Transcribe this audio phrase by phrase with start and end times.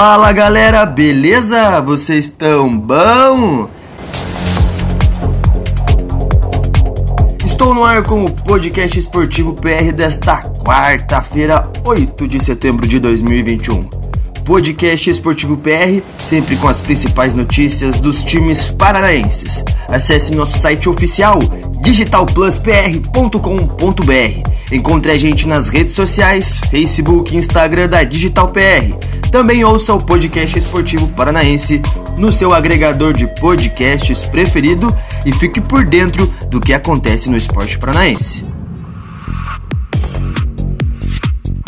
[0.00, 1.80] Fala galera, beleza?
[1.80, 3.68] Vocês estão bom?
[7.44, 13.98] Estou no ar com o podcast esportivo PR desta quarta-feira, 8 de setembro de 2021
[14.44, 19.62] podcast Esportivo PR, sempre com as principais notícias dos times paranaenses.
[19.88, 21.38] Acesse nosso site oficial
[21.82, 24.48] digitalpluspr.com.br.
[24.72, 29.17] Encontre a gente nas redes sociais, Facebook e Instagram da Digital PR.
[29.30, 31.82] Também ouça o podcast esportivo paranaense
[32.16, 37.78] no seu agregador de podcasts preferido e fique por dentro do que acontece no esporte
[37.78, 38.44] paranaense.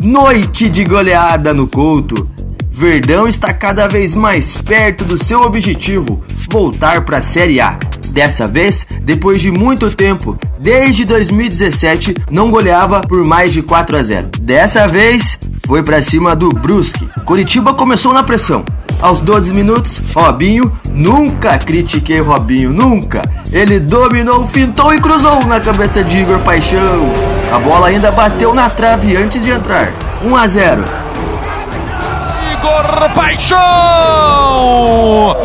[0.03, 2.29] Noite de goleada no Couto.
[2.71, 7.79] Verdão está cada vez mais perto do seu objetivo, voltar para a Série A.
[8.09, 14.03] Dessa vez, depois de muito tempo, desde 2017, não goleava por mais de 4 a
[14.03, 14.31] 0.
[14.41, 15.39] Dessa vez,
[15.71, 17.09] foi para cima do Brusque.
[17.25, 18.65] Curitiba começou na pressão.
[19.01, 23.23] Aos 12 minutos, Robinho, nunca critiquei Robinho, nunca.
[23.53, 27.09] Ele dominou, fintou e cruzou na cabeça de Igor Paixão.
[27.55, 29.93] A bola ainda bateu na trave antes de entrar.
[30.25, 30.85] 1 a 0.
[32.53, 33.57] Igor Paixão!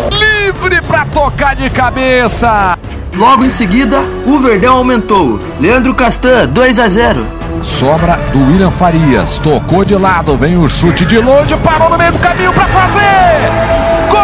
[0.10, 2.76] Livre para tocar de cabeça.
[3.16, 5.40] Logo em seguida, o Verdão aumentou.
[5.60, 7.45] Leandro Castan, 2 a 0.
[7.62, 9.38] Sobra do William Farias.
[9.40, 13.52] Tocou de lado, vem o chute de longe, parou no meio do caminho para fazer.
[14.10, 14.20] Gol!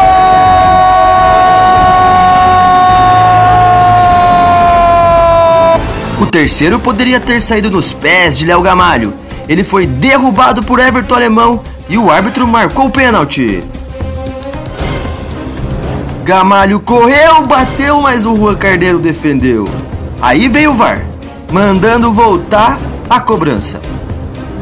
[6.21, 9.13] O terceiro poderia ter saído nos pés de Léo Gamalho.
[9.49, 13.63] Ele foi derrubado por Everton Alemão e o árbitro marcou o pênalti.
[16.23, 19.67] Gamalho correu, bateu, mas o Juan Carneiro defendeu.
[20.21, 21.03] Aí veio o VAR,
[21.51, 23.79] mandando voltar a cobrança.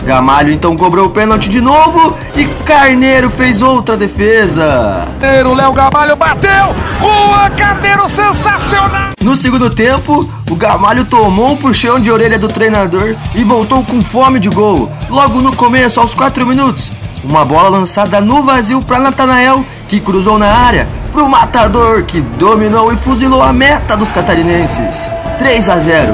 [0.06, 5.08] Gamalho então cobrou o pênalti de novo e Carneiro fez outra defesa.
[5.46, 9.10] O Léo Gamalho bateu, Juan Carneiro sensacional.
[9.22, 14.02] No segundo tempo, o Gamalho tomou um puxão de orelha do treinador e voltou com
[14.02, 14.92] fome de gol.
[15.10, 16.92] Logo no começo, aos 4 minutos,
[17.24, 22.22] uma bola lançada no vazio para Natanael, que cruzou na área, para o Matador, que
[22.22, 25.08] dominou e fuzilou a meta dos catarinenses.
[25.38, 26.14] 3 a 0.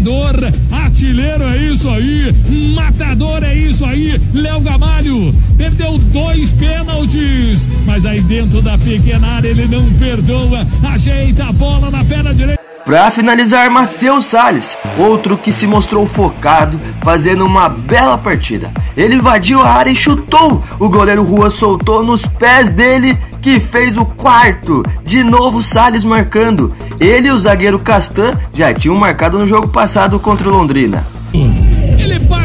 [0.00, 0.34] Matador,
[0.70, 2.34] artilheiro é isso aí,
[2.74, 4.18] matador é isso aí.
[4.32, 11.44] Léo Gamalho perdeu dois pênaltis, mas aí dentro da pequena área ele não perdoa, ajeita
[11.44, 12.59] a bola na perna direita.
[12.90, 18.72] Para finalizar, Matheus Salles, outro que se mostrou focado, fazendo uma bela partida.
[18.96, 20.60] Ele invadiu a área e chutou.
[20.76, 24.82] O goleiro Rua soltou nos pés dele, que fez o quarto.
[25.04, 26.74] De novo, Salles marcando.
[26.98, 31.06] Ele e o zagueiro Castan já tinham marcado no jogo passado contra o Londrina.
[31.32, 31.69] Ele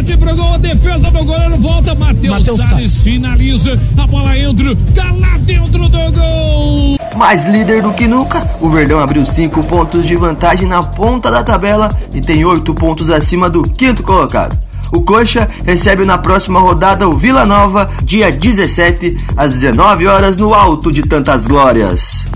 [0.06, 5.12] bate pro gol, a defesa do goleiro volta, Matheus Salles finaliza, a bola entra, tá
[5.12, 6.98] lá dentro do gol.
[7.16, 11.44] Mais líder do que nunca, o Verdão abriu 5 pontos de vantagem na ponta da
[11.44, 14.58] tabela e tem 8 pontos acima do quinto colocado.
[14.94, 20.54] O Coxa recebe na próxima rodada o Vila Nova, dia 17, às 19 horas, no
[20.54, 22.28] Alto de Tantas Glórias.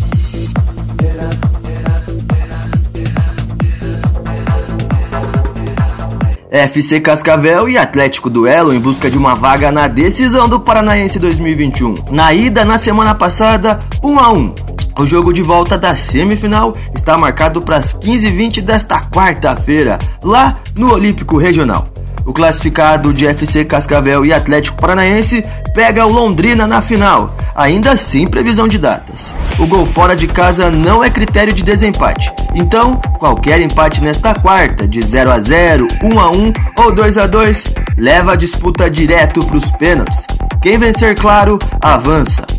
[6.51, 11.93] FC Cascavel e Atlético Duelo em busca de uma vaga na decisão do Paranaense 2021.
[12.09, 14.55] Na ida na semana passada, 1 a 1.
[14.97, 20.91] O jogo de volta da semifinal está marcado para as 15h20 desta quarta-feira, lá no
[20.91, 21.87] Olímpico Regional.
[22.25, 25.43] O classificado de FC Cascavel e Atlético Paranaense
[25.75, 29.35] pega o Londrina na final, ainda sem previsão de datas.
[29.59, 34.87] O gol fora de casa não é critério de desempate, então qualquer empate nesta quarta,
[34.87, 37.65] de 0 a 0, 1 a 1 ou 2 a 2,
[37.97, 40.25] leva a disputa direto para os pênaltis.
[40.61, 42.58] Quem vencer, claro, avança.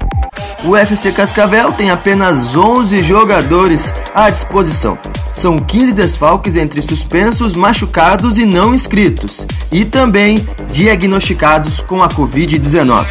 [0.63, 4.99] O FC Cascavel tem apenas 11 jogadores à disposição.
[5.33, 13.07] São 15 desfalques entre suspensos, machucados e não inscritos, e também diagnosticados com a Covid-19.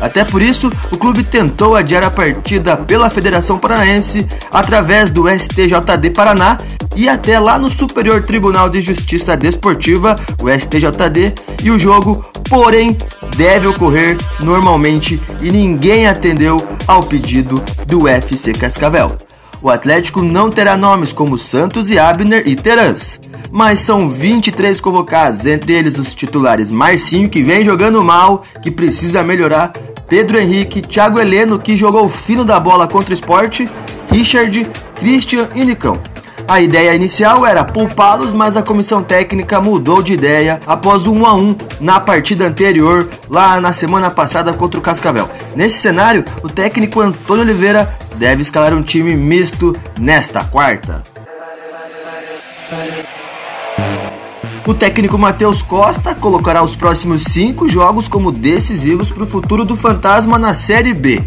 [0.00, 6.10] Até por isso, o clube tentou adiar a partida pela Federação Paranaense através do STJD
[6.10, 6.58] Paraná
[6.96, 12.96] e até lá no Superior Tribunal de Justiça Desportiva, o STJD, e o jogo, porém,
[13.36, 19.16] deve ocorrer normalmente e ninguém atendeu ao pedido do FC Cascavel.
[19.60, 23.20] O Atlético não terá nomes como Santos e Abner e Terans,
[23.50, 29.24] mas são 23 convocados, entre eles os titulares Marcinho, que vem jogando mal, que precisa
[29.24, 29.72] melhorar,
[30.08, 33.68] Pedro Henrique, Thiago Heleno, que jogou fino da bola contra o esporte,
[34.12, 34.64] Richard,
[35.00, 35.98] Christian e Nicão.
[36.46, 41.26] A ideia inicial era poupá-los, mas a comissão técnica mudou de ideia após o 1
[41.26, 45.28] a 1 na partida anterior, lá na semana passada contra o Cascavel.
[45.56, 51.02] Nesse cenário, o técnico Antônio Oliveira deve escalar um time misto nesta quarta.
[54.66, 59.76] O técnico Matheus Costa colocará os próximos cinco jogos como decisivos para o futuro do
[59.76, 61.22] Fantasma na Série B.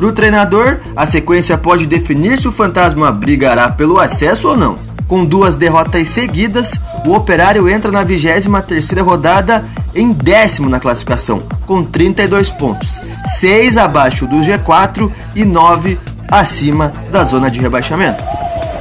[0.00, 4.76] Para o treinador, a sequência pode definir se o Fantasma brigará pelo acesso ou não.
[5.06, 9.62] Com duas derrotas seguidas, o Operário entra na 23ª rodada
[9.94, 12.98] em décimo na classificação, com 32 pontos,
[13.40, 15.98] 6 abaixo do G4 e 9
[16.30, 18.24] acima da zona de rebaixamento.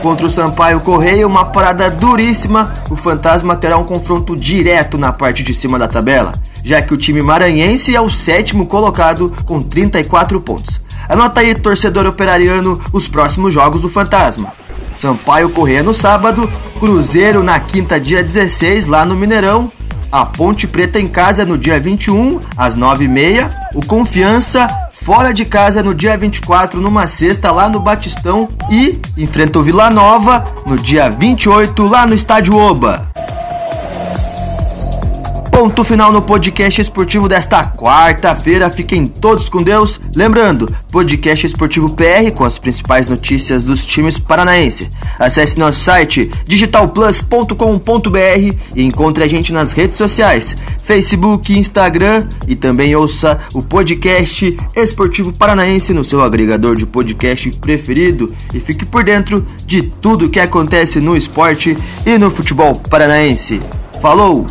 [0.01, 5.43] Contra o Sampaio Correia, uma parada duríssima, o Fantasma terá um confronto direto na parte
[5.43, 6.31] de cima da tabela,
[6.63, 10.79] já que o time maranhense é o sétimo colocado com 34 pontos.
[11.09, 14.53] Anota aí, torcedor operariano, os próximos jogos do Fantasma.
[14.93, 16.47] Sampaio Correia no sábado,
[16.79, 19.71] Cruzeiro na quinta, dia 16, lá no Mineirão,
[20.11, 25.81] a Ponte Preta em casa no dia 21, às 9h30, o Confiança fora de casa
[25.81, 31.09] no dia 24, numa sexta, lá no Batistão, e enfrenta o Vila Nova no dia
[31.09, 33.09] 28, lá no Estádio Oba.
[35.69, 38.71] Ponto final no podcast esportivo desta quarta-feira.
[38.71, 39.99] Fiquem todos com Deus.
[40.15, 44.89] Lembrando, podcast esportivo PR com as principais notícias dos times paranaenses.
[45.19, 52.95] Acesse nosso site digitalplus.com.br e encontre a gente nas redes sociais, Facebook, Instagram e também
[52.95, 59.45] ouça o podcast Esportivo Paranaense no seu agregador de podcast preferido e fique por dentro
[59.67, 61.77] de tudo que acontece no esporte
[62.07, 63.59] e no futebol paranaense.
[64.01, 64.47] Falou!